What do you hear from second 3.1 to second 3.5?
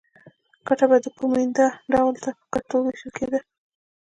کېده